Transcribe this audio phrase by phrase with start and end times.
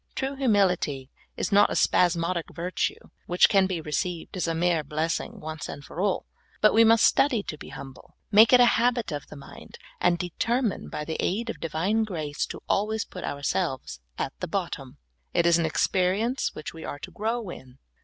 [0.15, 5.39] True humility is not a spasmodic virtue which can be received as a mere blessing
[5.39, 6.25] once for all,
[6.59, 10.17] but we must study to be humble, make it a habit of the mind, and
[10.17, 14.97] determine by the aid of Divine grace to always put ourselves at the bottom.
[15.35, 17.77] It is an experience which we are to grow in.